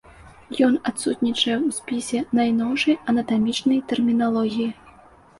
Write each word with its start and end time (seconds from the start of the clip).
Ён 0.67 0.77
адсутнічае 0.91 1.55
ў 1.55 1.75
спісе 1.79 2.19
найноўшай 2.39 2.95
анатамічнай 3.13 3.83
тэрміналогіі. 3.91 4.67